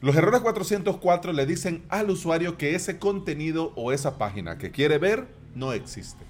[0.00, 4.96] Los errores 404 le dicen al usuario que ese contenido o esa página que quiere
[4.96, 6.24] ver no existe.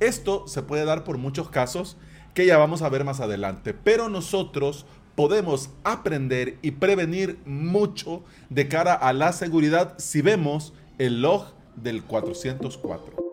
[0.00, 1.98] Esto se puede dar por muchos casos
[2.32, 4.86] que ya vamos a ver más adelante, pero nosotros
[5.16, 12.02] podemos aprender y prevenir mucho de cara a la seguridad si vemos el log del
[12.04, 13.29] 404.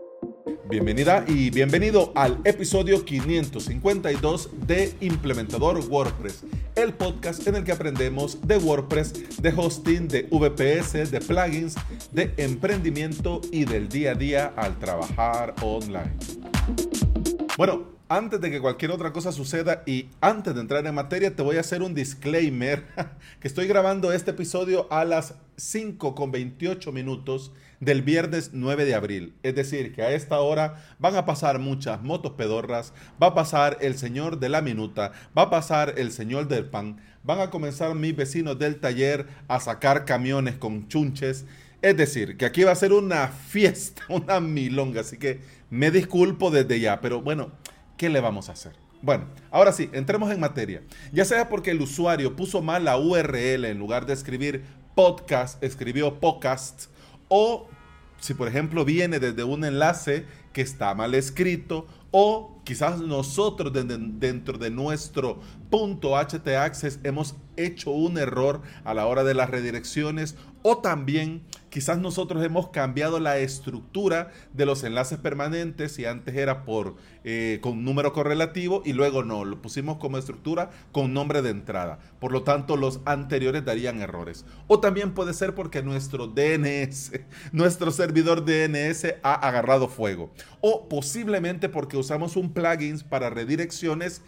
[0.69, 6.43] Bienvenida y bienvenido al episodio 552 de Implementador WordPress,
[6.75, 11.75] el podcast en el que aprendemos de WordPress, de hosting, de VPS, de plugins,
[12.11, 16.11] de emprendimiento y del día a día al trabajar online.
[17.55, 21.43] Bueno, antes de que cualquier otra cosa suceda y antes de entrar en materia, te
[21.43, 22.85] voy a hacer un disclaimer
[23.39, 28.95] que estoy grabando este episodio a las 5 con 28 minutos del viernes 9 de
[28.95, 29.33] abril.
[29.43, 33.77] Es decir, que a esta hora van a pasar muchas motos pedorras, va a pasar
[33.81, 37.93] el señor de la minuta, va a pasar el señor del pan, van a comenzar
[37.95, 41.45] mis vecinos del taller a sacar camiones con chunches.
[41.81, 46.49] Es decir, que aquí va a ser una fiesta, una milonga, así que me disculpo
[46.49, 47.51] desde ya, pero bueno,
[47.97, 48.73] ¿qué le vamos a hacer?
[48.99, 50.81] Bueno, ahora sí, entremos en materia.
[51.13, 54.63] Ya sea porque el usuario puso mal la URL en lugar de escribir
[54.95, 56.87] podcast, escribió podcast,
[57.27, 57.67] o
[58.19, 64.57] si por ejemplo viene desde un enlace que está mal escrito, o quizás nosotros dentro
[64.57, 65.39] de nuestro
[65.69, 71.99] punto htaccess hemos hecho un error a la hora de las redirecciones, o también Quizás
[71.99, 77.83] nosotros hemos cambiado la estructura de los enlaces permanentes y antes era por eh, con
[77.83, 81.99] número correlativo y luego no, lo pusimos como estructura con nombre de entrada.
[82.19, 84.45] Por lo tanto, los anteriores darían errores.
[84.67, 87.11] O también puede ser porque nuestro DNS,
[87.51, 90.31] nuestro servidor DNS ha agarrado fuego.
[90.61, 94.21] O posiblemente porque usamos un plugin para redirecciones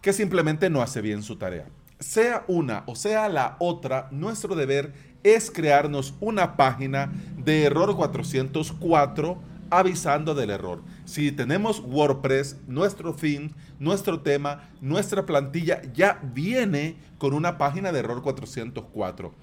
[0.00, 1.68] que simplemente no hace bien su tarea.
[1.98, 4.92] Sea una o sea la otra, nuestro deber
[5.34, 9.38] es crearnos una página de error 404
[9.70, 10.82] avisando del error.
[11.04, 17.98] Si tenemos WordPress, nuestro fin, nuestro tema, nuestra plantilla ya viene con una página de
[17.98, 19.34] error 404.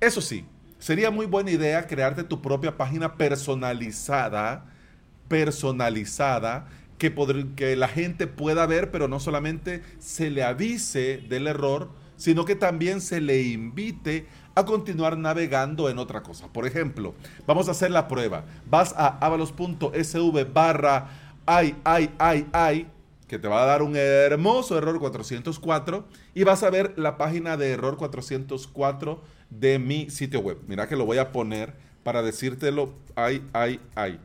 [0.00, 0.44] Eso sí,
[0.78, 4.66] sería muy buena idea crearte tu propia página personalizada,
[5.28, 7.14] personalizada, que,
[7.56, 12.54] que la gente pueda ver, pero no solamente se le avise del error, sino que
[12.54, 16.48] también se le invite a continuar navegando en otra cosa.
[16.52, 17.14] Por ejemplo,
[17.46, 18.44] vamos a hacer la prueba.
[18.68, 21.10] Vas a avalos.sv barra
[21.46, 22.86] ay, ay, ay, ay,
[23.28, 26.04] que te va a dar un hermoso error 404
[26.34, 29.20] y vas a ver la página de error 404
[29.50, 30.58] de mi sitio web.
[30.66, 34.20] Mira que lo voy a poner para decírtelo, ay, ay, ay.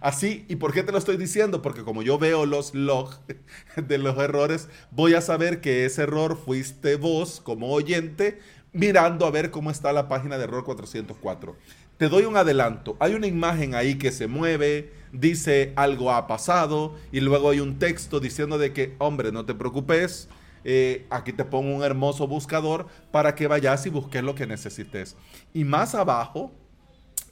[0.00, 1.60] Así, ¿y por qué te lo estoy diciendo?
[1.60, 3.20] Porque como yo veo los logs
[3.76, 8.38] de los errores, voy a saber que ese error fuiste vos como oyente
[8.72, 11.56] mirando a ver cómo está la página de error 404.
[11.96, 12.96] Te doy un adelanto.
[13.00, 17.78] Hay una imagen ahí que se mueve, dice algo ha pasado y luego hay un
[17.78, 20.28] texto diciendo de que, hombre, no te preocupes,
[20.64, 25.16] eh, aquí te pongo un hermoso buscador para que vayas y busques lo que necesites.
[25.54, 26.52] Y más abajo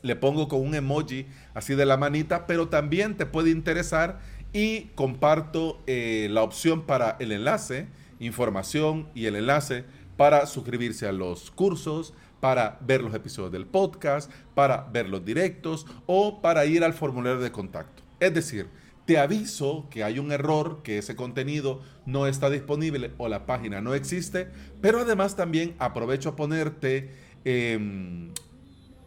[0.03, 4.20] le pongo con un emoji así de la manita, pero también te puede interesar
[4.53, 7.88] y comparto eh, la opción para el enlace,
[8.20, 9.84] información y el enlace
[10.16, 15.87] para suscribirse a los cursos, para ver los episodios del podcast, para ver los directos
[16.06, 18.03] o para ir al formulario de contacto.
[18.21, 18.69] Es decir,
[19.06, 23.81] te aviso que hay un error, que ese contenido no está disponible o la página
[23.81, 24.49] no existe,
[24.81, 27.10] pero además también aprovecho a ponerte
[27.44, 28.33] em,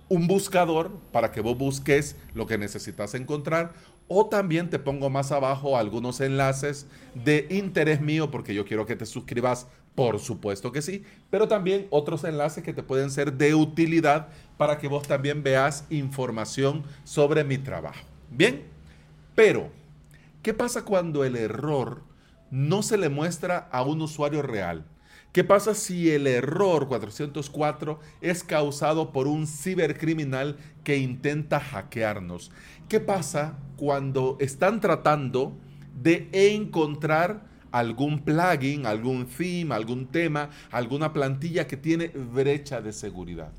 [0.08, 3.74] un buscador para que vos busques lo que necesitas encontrar
[4.08, 8.96] o también te pongo más abajo algunos enlaces de interés mío porque yo quiero que
[8.96, 9.68] te suscribas,
[10.00, 14.78] por supuesto que sí, pero también otros enlaces que te pueden ser de utilidad para
[14.78, 18.06] que vos también veas información sobre mi trabajo.
[18.32, 18.64] Bien,
[19.36, 19.70] pero
[20.42, 22.02] ¿qué pasa cuando el error
[22.50, 24.86] no se le muestra a un usuario real?
[25.34, 30.56] ¿Qué pasa si el error 404 es causado por un cibercriminal
[30.86, 32.54] que intenta hackearnos?
[32.88, 35.58] ¿Qué pasa cuando están tratando
[36.02, 43.52] de encontrar algún plugin, algún theme, algún tema, alguna plantilla que tiene brecha de seguridad?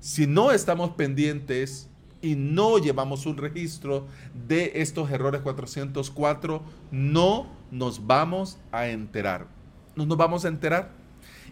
[0.00, 1.88] Si no estamos pendientes
[2.22, 4.06] y no llevamos un registro
[4.46, 9.46] de estos errores 404, no nos vamos a enterar.
[9.96, 10.90] No nos vamos a enterar.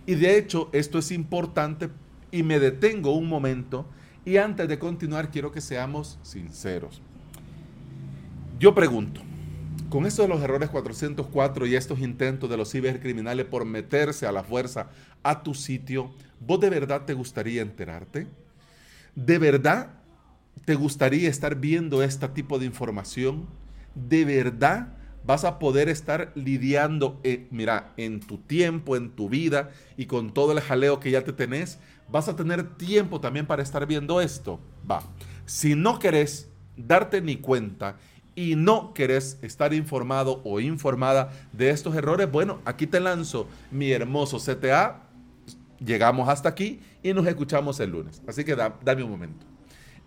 [0.07, 1.91] Y de hecho, esto es importante
[2.31, 3.87] y me detengo un momento
[4.25, 7.01] y antes de continuar quiero que seamos sinceros.
[8.59, 9.21] Yo pregunto,
[9.89, 14.33] con esto de los errores 404 y estos intentos de los cibercriminales por meterse a
[14.33, 14.89] la fuerza
[15.23, 16.11] a tu sitio,
[16.41, 18.27] ¿vos de verdad te gustaría enterarte?
[19.15, 19.91] ¿De verdad
[20.65, 23.47] te gustaría estar viendo este tipo de información?
[23.95, 24.95] ¿De verdad
[25.25, 30.33] vas a poder estar lidiando, eh, mira, en tu tiempo, en tu vida y con
[30.33, 31.79] todo el jaleo que ya te tenés?
[32.09, 34.61] ¿Vas a tener tiempo también para estar viendo esto?
[34.89, 35.03] Va.
[35.45, 37.97] Si no querés darte ni cuenta
[38.37, 43.91] y no querés estar informado o informada de estos errores, bueno, aquí te lanzo mi
[43.91, 45.03] hermoso CTA.
[45.85, 48.23] Llegamos hasta aquí y nos escuchamos el lunes.
[48.29, 49.47] Así que dame un momento.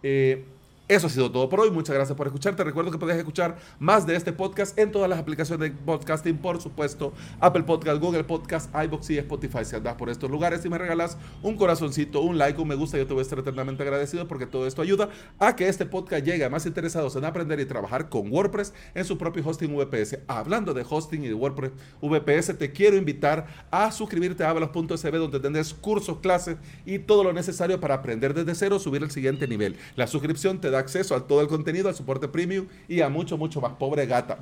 [0.03, 0.45] Eh,
[0.89, 1.69] eso ha sido todo por hoy.
[1.69, 2.55] Muchas gracias por escuchar.
[2.55, 6.39] Te recuerdo que puedes escuchar más de este podcast en todas las aplicaciones de podcasting,
[6.39, 9.63] por supuesto, Apple Podcast, Google Podcast, iBox y Spotify.
[9.63, 12.97] Si andas por estos lugares y me regalas un corazoncito, un like, un me gusta,
[12.97, 16.25] yo te voy a estar eternamente agradecido porque todo esto ayuda a que este podcast
[16.25, 20.17] llegue a más interesados en aprender y trabajar con WordPress en su propio hosting VPS.
[20.27, 21.71] Hablando de hosting y de WordPress
[22.01, 27.31] VPS, te quiero invitar a suscribirte a avalos.sb donde tendrás cursos, clases y todo lo
[27.31, 29.77] necesario para aprender desde cero, subir el siguiente nivel.
[29.95, 33.37] La suscripción te da acceso a todo el contenido, al soporte premium y a mucho,
[33.37, 33.73] mucho más.
[33.73, 34.39] Pobre gata.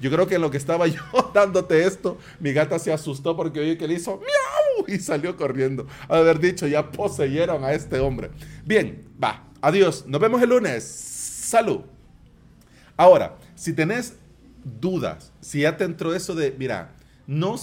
[0.00, 1.00] Yo creo que en lo que estaba yo
[1.34, 5.86] dándote esto, mi gata se asustó porque oye que le hizo miau y salió corriendo.
[6.08, 8.30] Haber dicho, ya poseyeron a este hombre.
[8.64, 9.44] Bien, va.
[9.60, 10.04] Adiós.
[10.06, 10.84] Nos vemos el lunes.
[10.84, 11.80] Salud.
[12.96, 14.14] Ahora, si tenés
[14.64, 16.94] dudas, si ya te entró eso de, mira,
[17.26, 17.56] no,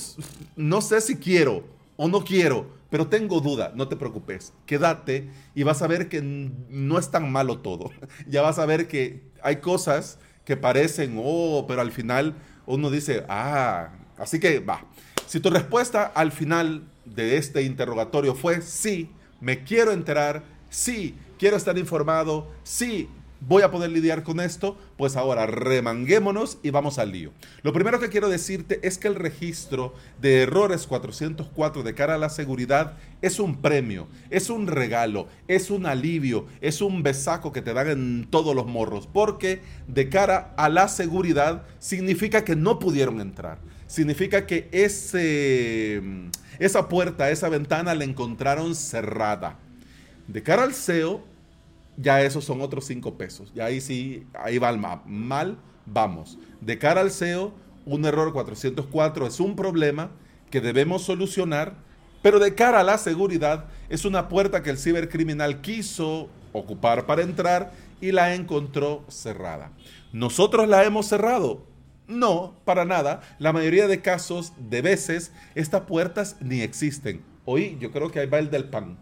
[0.55, 5.63] no sé si quiero o no quiero, pero tengo duda, no te preocupes, quédate y
[5.63, 7.91] vas a ver que no es tan malo todo.
[8.27, 13.25] ya vas a ver que hay cosas que parecen, oh, pero al final uno dice,
[13.27, 14.85] ah, así que va.
[15.25, 19.09] Si tu respuesta al final de este interrogatorio fue sí,
[19.41, 23.09] me quiero enterar, sí, quiero estar informado, sí,
[23.47, 27.31] voy a poder lidiar con esto, pues ahora remanguémonos y vamos al lío.
[27.61, 32.17] Lo primero que quiero decirte es que el registro de errores 404 de cara a
[32.17, 37.61] la seguridad es un premio, es un regalo, es un alivio, es un besaco que
[37.61, 42.79] te dan en todos los morros, porque de cara a la seguridad significa que no
[42.79, 46.01] pudieron entrar, significa que ese,
[46.59, 49.59] esa puerta, esa ventana la encontraron cerrada.
[50.27, 51.23] De cara al SEO,
[51.97, 53.51] ya esos son otros cinco pesos.
[53.53, 55.05] Ya ahí sí, ahí va el map.
[55.05, 56.37] Mal, vamos.
[56.61, 57.53] De cara al SEO,
[57.85, 60.11] un error 404 es un problema
[60.49, 61.75] que debemos solucionar,
[62.21, 67.21] pero de cara a la seguridad es una puerta que el cibercriminal quiso ocupar para
[67.21, 67.71] entrar
[68.01, 69.71] y la encontró cerrada.
[70.11, 71.65] ¿Nosotros la hemos cerrado?
[72.07, 73.21] No, para nada.
[73.39, 77.23] La mayoría de casos, de veces, estas puertas ni existen.
[77.45, 78.97] Hoy yo creo que ahí va el del pan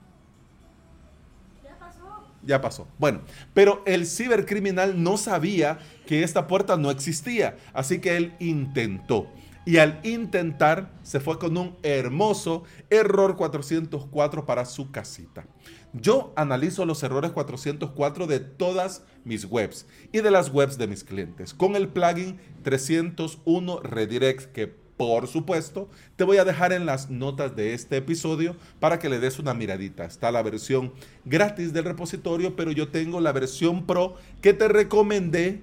[2.45, 2.87] ya pasó.
[2.99, 3.21] Bueno,
[3.53, 9.29] pero el cibercriminal no sabía que esta puerta no existía, así que él intentó.
[9.65, 15.45] Y al intentar, se fue con un hermoso error 404 para su casita.
[15.93, 21.03] Yo analizo los errores 404 de todas mis webs y de las webs de mis
[21.03, 27.09] clientes con el plugin 301 Redirect que por supuesto, te voy a dejar en las
[27.09, 30.05] notas de este episodio para que le des una miradita.
[30.05, 30.93] Está la versión
[31.25, 35.61] gratis del repositorio, pero yo tengo la versión pro que te recomendé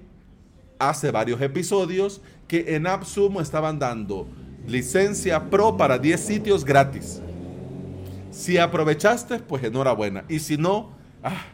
[0.79, 4.27] hace varios episodios que en AppSumo estaban dando
[4.67, 7.21] licencia pro para 10 sitios gratis.
[8.31, 10.25] Si aprovechaste, pues enhorabuena.
[10.27, 10.91] Y si no,
[11.23, 11.45] ah,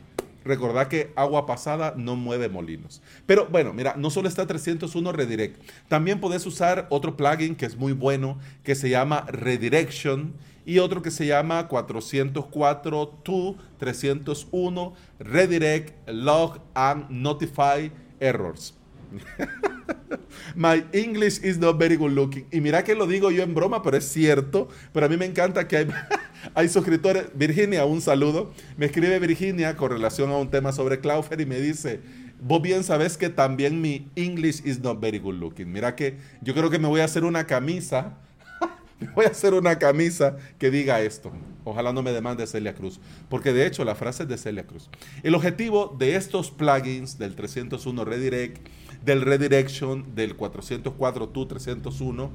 [0.47, 3.01] Recordad que agua pasada no mueve molinos.
[3.25, 7.75] Pero bueno, mira, no solo está 301 Redirect, también puedes usar otro plugin que es
[7.75, 10.33] muy bueno, que se llama Redirection
[10.65, 18.73] y otro que se llama 404 to 301 Redirect Log and Notify Errors.
[20.55, 22.45] My English is not very good looking.
[22.51, 24.67] Y mira que lo digo yo en broma, pero es cierto.
[24.93, 25.87] Pero a mí me encanta que hay,
[26.53, 27.25] hay suscriptores.
[27.33, 28.51] Virginia, un saludo.
[28.77, 31.99] Me escribe Virginia con relación a un tema sobre Cloudflare y me dice,
[32.41, 35.71] vos bien sabes que también mi English is not very good looking.
[35.71, 38.17] Mira que yo creo que me voy a hacer una camisa.
[38.99, 41.31] me voy a hacer una camisa que diga esto.
[41.63, 42.99] Ojalá no me demande Celia Cruz.
[43.29, 44.89] Porque de hecho la frase es de Celia Cruz.
[45.23, 48.67] El objetivo de estos plugins del 301 Redirect
[49.05, 52.31] del redirection del 404 tu 301,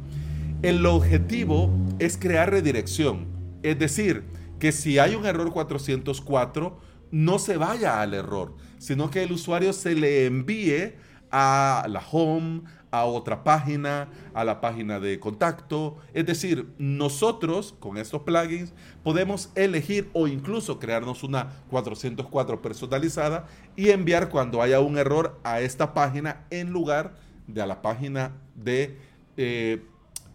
[0.62, 3.26] el objetivo es crear redirección.
[3.62, 4.24] Es decir,
[4.58, 6.78] que si hay un error 404,
[7.10, 10.94] no se vaya al error, sino que el usuario se le envíe
[11.30, 15.96] a la home, a otra página, a la página de contacto.
[16.12, 23.90] Es decir, nosotros con estos plugins podemos elegir o incluso crearnos una 404 personalizada y
[23.90, 27.14] enviar cuando haya un error a esta página en lugar
[27.46, 28.98] de la página de
[29.36, 29.82] eh,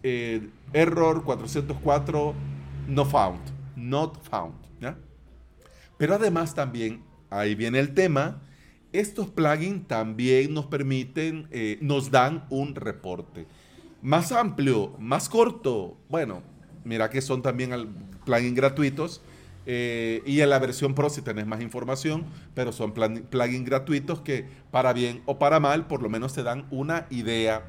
[0.02, 2.34] eh, error 404
[2.88, 3.40] no found,
[3.76, 4.54] not found.
[5.98, 8.40] Pero además también, ahí viene el tema,
[8.92, 13.46] estos plugins también nos permiten, eh, nos dan un reporte.
[14.00, 16.42] Más amplio, más corto, bueno,
[16.84, 17.72] mira que son también
[18.24, 19.20] plugins gratuitos.
[19.70, 24.46] Eh, y en la versión Pro si tenés más información, pero son plugins gratuitos que
[24.70, 27.64] para bien o para mal por lo menos te dan una idea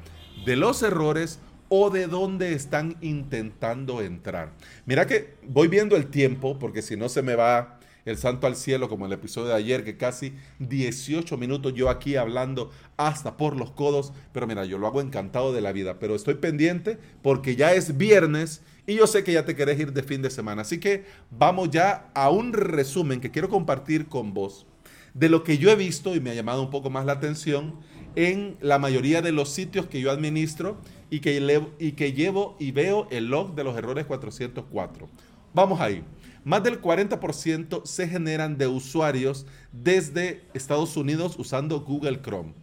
[0.46, 4.52] de los errores o de dónde están intentando entrar.
[4.84, 8.56] Mira que voy viendo el tiempo porque si no se me va el santo al
[8.56, 13.56] cielo, como el episodio de ayer, que casi 18 minutos yo aquí hablando hasta por
[13.56, 17.54] los codos, pero mira, yo lo hago encantado de la vida, pero estoy pendiente porque
[17.54, 20.62] ya es viernes y yo sé que ya te querés ir de fin de semana,
[20.62, 24.66] así que vamos ya a un resumen que quiero compartir con vos
[25.14, 27.74] de lo que yo he visto y me ha llamado un poco más la atención
[28.16, 30.76] en la mayoría de los sitios que yo administro
[31.10, 35.08] y que, y que llevo y veo el log de los errores 404.
[35.52, 36.04] Vamos ahí.
[36.44, 42.54] Más del 40% se generan de usuarios desde Estados Unidos usando Google Chrome.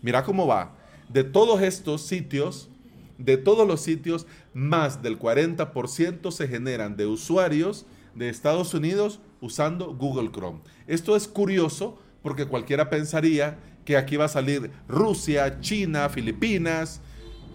[0.00, 0.74] Mira cómo va.
[1.08, 2.70] De todos estos sitios,
[3.18, 9.94] de todos los sitios, más del 40% se generan de usuarios de Estados Unidos usando
[9.94, 10.60] Google Chrome.
[10.86, 17.00] Esto es curioso porque cualquiera pensaría que aquí va a salir Rusia, China, Filipinas.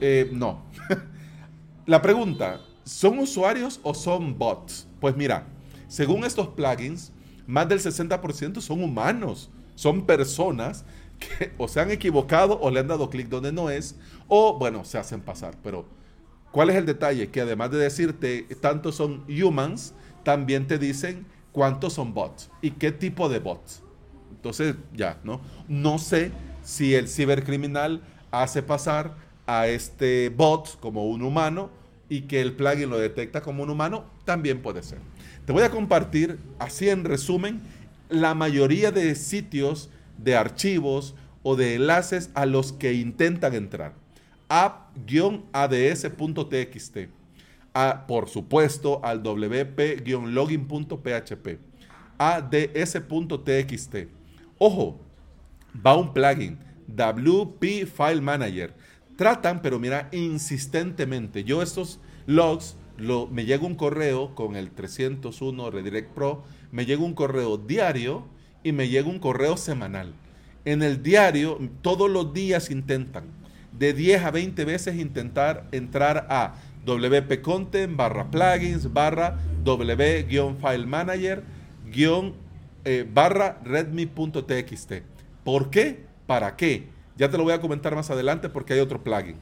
[0.01, 0.63] Eh, no.
[1.85, 4.87] La pregunta, ¿son usuarios o son bots?
[4.99, 5.45] Pues mira,
[5.87, 7.11] según estos plugins,
[7.45, 10.85] más del 60% son humanos, son personas
[11.19, 13.95] que o se han equivocado o le han dado clic donde no es,
[14.27, 15.55] o bueno, se hacen pasar.
[15.61, 15.85] Pero,
[16.51, 17.29] ¿cuál es el detalle?
[17.29, 22.91] Que además de decirte tantos son humans, también te dicen cuántos son bots y qué
[22.91, 23.83] tipo de bots.
[24.43, 25.39] Entonces, ya, ¿no?
[25.69, 26.33] No sé
[26.63, 29.15] si el cibercriminal hace pasar
[29.47, 31.69] a este bot como un humano
[32.09, 34.97] y que el plugin lo detecta como un humano, también puede ser.
[35.45, 37.61] Te voy a compartir, así en resumen,
[38.09, 43.93] la mayoría de sitios de archivos o de enlaces a los que intentan entrar.
[44.49, 46.97] app-ads.txt.
[48.09, 51.59] Por supuesto, al wp-login.php.
[52.17, 53.95] ads.txt.
[54.65, 54.97] Ojo,
[55.85, 58.73] va un plugin, WP File Manager.
[59.17, 61.43] Tratan, pero mira, insistentemente.
[61.43, 62.77] Yo estos logs
[63.29, 68.23] me llega un correo con el 301 Redirect Pro, me llega un correo diario
[68.63, 70.13] y me llega un correo semanal.
[70.63, 73.25] En el diario, todos los días intentan,
[73.77, 76.55] de 10 a 20 veces intentar entrar a
[76.85, 81.43] wp content barra plugins barra w-file manager
[82.85, 84.93] eh, barra redmi.txt.
[85.43, 86.05] ¿Por qué?
[86.25, 86.87] ¿Para qué?
[87.17, 89.35] Ya te lo voy a comentar más adelante porque hay otro plugin.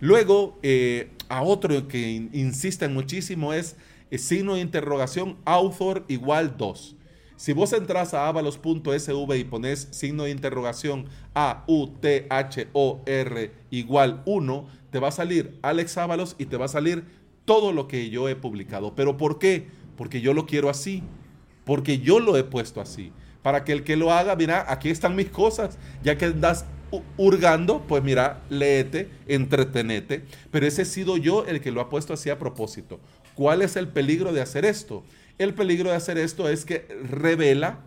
[0.00, 3.76] Luego, eh, a otro que insisten muchísimo es
[4.10, 6.96] el signo de interrogación author igual 2.
[7.36, 13.02] Si vos entras a avalos.sv y pones signo de interrogación A, U, T, H, O,
[13.06, 17.04] R igual 1, te va a salir Alex Ábalos y te va a salir
[17.44, 18.94] todo lo que yo he publicado.
[18.94, 19.66] ¿Pero por qué?
[19.96, 21.02] Porque yo lo quiero así.
[21.64, 23.12] Porque yo lo he puesto así.
[23.42, 25.78] Para que el que lo haga, mira, aquí están mis cosas.
[26.02, 26.64] Ya que das
[27.16, 30.24] hurgando, pues mira, léete, entretenete.
[30.50, 33.00] Pero ese he sido yo el que lo ha puesto así a propósito.
[33.34, 35.04] ¿Cuál es el peligro de hacer esto?
[35.38, 37.80] El peligro de hacer esto es que revela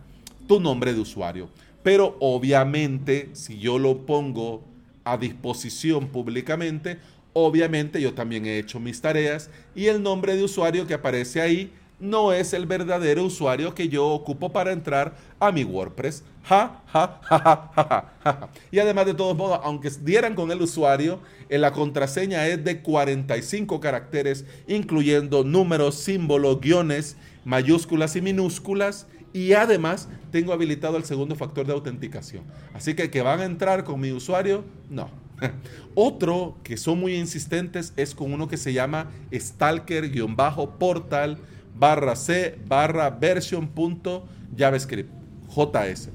[0.46, 1.48] tu nombre de usuario.
[1.82, 4.62] Pero obviamente, si yo lo pongo
[5.04, 6.98] a disposición públicamente,
[7.32, 11.72] obviamente yo también he hecho mis tareas y el nombre de usuario que aparece ahí
[12.00, 16.22] no es el verdadero usuario que yo ocupo para entrar a mi WordPress.
[16.44, 18.48] Ja, ja, ja, ja, ja, ja.
[18.70, 22.82] Y además de todos modos, aunque dieran con el usuario, en la contraseña es de
[22.82, 29.06] 45 caracteres, incluyendo números, símbolos, guiones, mayúsculas y minúsculas.
[29.32, 32.44] Y además tengo habilitado el segundo factor de autenticación.
[32.72, 35.10] Así que que van a entrar con mi usuario, no.
[35.94, 41.38] Otro que son muy insistentes es con uno que se llama stalker-portal
[41.78, 45.10] barra C barra version.javascript,
[45.48, 46.08] JS.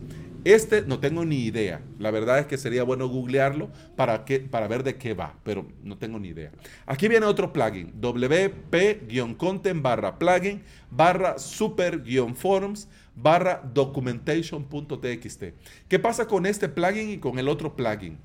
[0.45, 1.81] Este no tengo ni idea.
[1.99, 5.65] La verdad es que sería bueno googlearlo para, que, para ver de qué va, pero
[5.83, 6.51] no tengo ni idea.
[6.85, 15.43] Aquí viene otro plugin, wp-content barra plugin barra super-forms barra documentation.txt.
[15.87, 18.17] ¿Qué pasa con este plugin y con el otro plugin?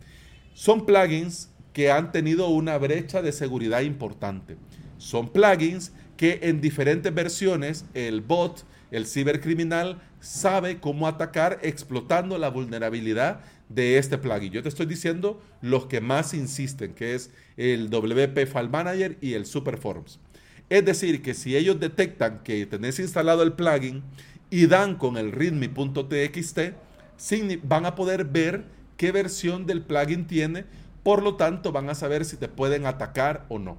[0.54, 4.56] Son plugins que han tenido una brecha de seguridad importante.
[4.96, 12.50] Son plugins que en diferentes versiones el bot, el cibercriminal, sabe cómo atacar explotando la
[12.50, 14.52] vulnerabilidad de este plugin.
[14.52, 19.34] Yo te estoy diciendo los que más insisten, que es el WP File Manager y
[19.34, 20.18] el Superforms.
[20.68, 24.02] Es decir, que si ellos detectan que tenés instalado el plugin
[24.50, 26.58] y dan con el readme.txt,
[27.62, 28.64] van a poder ver
[28.96, 30.64] qué versión del plugin tiene,
[31.04, 33.78] por lo tanto van a saber si te pueden atacar o no.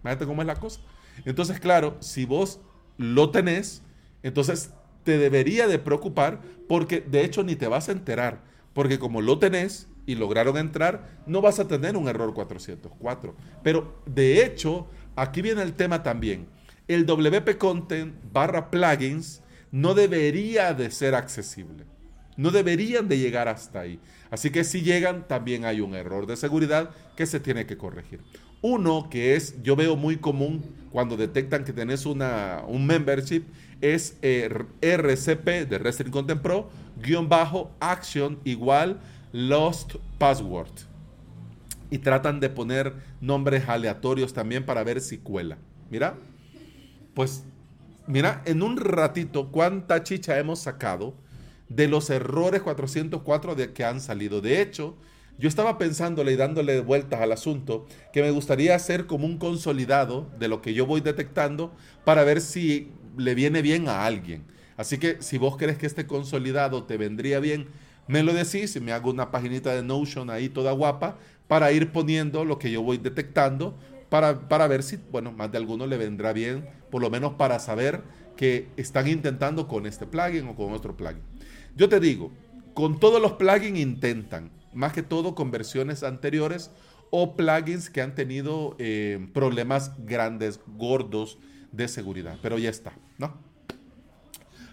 [0.00, 0.80] Imagínate cómo es la cosa.
[1.24, 2.60] Entonces, claro, si vos
[2.98, 3.82] lo tenés,
[4.22, 4.70] entonces
[5.04, 8.42] te debería de preocupar porque de hecho ni te vas a enterar,
[8.72, 13.34] porque como lo tenés y lograron entrar, no vas a tener un error 404.
[13.62, 16.48] Pero de hecho, aquí viene el tema también.
[16.88, 19.42] El WP Content barra plugins
[19.72, 21.84] no debería de ser accesible.
[22.36, 23.98] No deberían de llegar hasta ahí.
[24.30, 28.20] Así que si llegan, también hay un error de seguridad que se tiene que corregir.
[28.62, 33.42] Uno que es, yo veo muy común cuando detectan que tenés una, un membership,
[33.80, 34.48] es eh,
[34.80, 36.70] RCP de Wrestling Content Pro,
[37.02, 39.00] guion bajo, action igual,
[39.32, 40.70] lost password.
[41.90, 45.58] Y tratan de poner nombres aleatorios también para ver si cuela.
[45.90, 46.14] Mira,
[47.14, 47.44] pues,
[48.06, 51.14] mira, en un ratito, cuánta chicha hemos sacado
[51.68, 54.40] de los errores 404 de que han salido.
[54.40, 54.96] De hecho,
[55.38, 60.30] yo estaba pensándole y dándole vueltas al asunto que me gustaría hacer como un consolidado
[60.38, 61.74] de lo que yo voy detectando
[62.04, 64.44] para ver si le viene bien a alguien.
[64.76, 67.68] Así que si vos crees que este consolidado te vendría bien,
[68.08, 71.92] me lo decís y me hago una paginita de Notion ahí toda guapa para ir
[71.92, 73.76] poniendo lo que yo voy detectando
[74.08, 77.58] para, para ver si, bueno, más de alguno le vendrá bien, por lo menos para
[77.58, 78.02] saber
[78.36, 81.22] que están intentando con este plugin o con otro plugin.
[81.74, 82.30] Yo te digo,
[82.76, 86.70] con todos los plugins intentan, más que todo con versiones anteriores
[87.10, 91.38] o plugins que han tenido eh, problemas grandes, gordos
[91.72, 92.36] de seguridad.
[92.42, 93.32] Pero ya está, ¿no?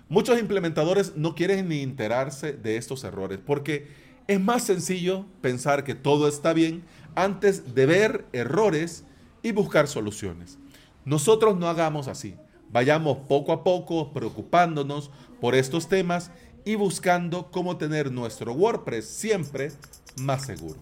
[0.09, 3.87] Muchos implementadores no quieren ni enterarse de estos errores porque
[4.27, 6.83] es más sencillo pensar que todo está bien
[7.15, 9.05] antes de ver errores
[9.43, 10.59] y buscar soluciones.
[11.05, 12.35] Nosotros no hagamos así.
[12.69, 16.31] Vayamos poco a poco preocupándonos por estos temas
[16.65, 19.71] y buscando cómo tener nuestro WordPress siempre
[20.17, 20.79] más seguro.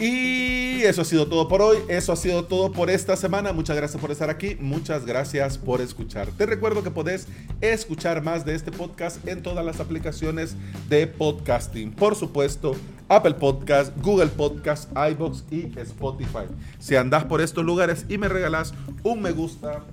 [0.00, 3.52] Y eso ha sido todo por hoy, eso ha sido todo por esta semana.
[3.52, 6.28] Muchas gracias por estar aquí, muchas gracias por escuchar.
[6.28, 7.26] Te recuerdo que podés
[7.60, 10.54] escuchar más de este podcast en todas las aplicaciones
[10.88, 11.90] de podcasting.
[11.90, 12.76] Por supuesto,
[13.08, 16.46] Apple Podcast, Google Podcast, iBox y Spotify.
[16.78, 19.84] Si andás por estos lugares y me regalás un me gusta,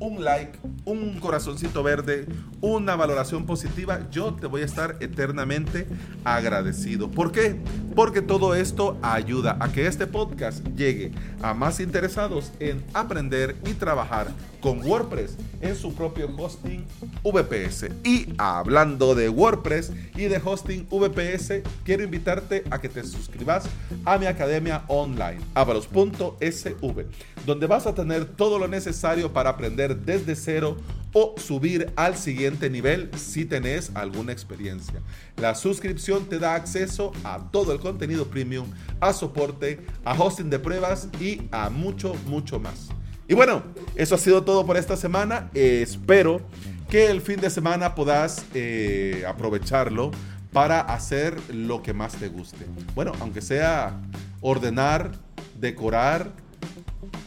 [0.00, 2.26] un like, un corazoncito verde,
[2.60, 5.86] una valoración positiva, yo te voy a estar eternamente
[6.24, 7.10] agradecido.
[7.10, 7.56] ¿Por qué?
[7.94, 13.74] Porque todo esto ayuda a que este podcast llegue a más interesados en aprender y
[13.74, 14.28] trabajar
[14.60, 16.84] con WordPress en su propio hosting
[17.22, 17.90] VPS.
[18.04, 23.68] Y hablando de WordPress y de hosting VPS, quiero invitarte a que te suscribas
[24.04, 27.06] a mi academia online, avalos.sv,
[27.46, 30.76] donde vas a tener todo lo necesario para aprender desde cero
[31.12, 35.00] o subir al siguiente nivel si tenés alguna experiencia.
[35.36, 38.66] La suscripción te da acceso a todo el contenido premium,
[39.00, 42.88] a soporte, a hosting de pruebas y a mucho, mucho más.
[43.26, 43.62] Y bueno,
[43.94, 45.50] eso ha sido todo por esta semana.
[45.54, 46.40] espero
[46.88, 50.10] que el fin de semana puedas eh, aprovecharlo
[50.52, 52.64] para hacer lo que más te guste.
[52.94, 54.00] Bueno, aunque sea
[54.40, 55.12] ordenar,
[55.60, 56.32] decorar,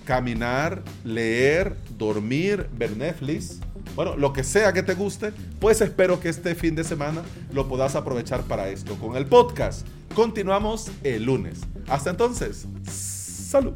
[0.06, 3.60] caminar, leer, dormir, ver Netflix.
[3.96, 7.68] Bueno, lo que sea que te guste, pues espero que este fin de semana lo
[7.68, 8.96] puedas aprovechar para esto.
[8.96, 11.62] Con el podcast continuamos el lunes.
[11.88, 13.74] Hasta entonces, salud.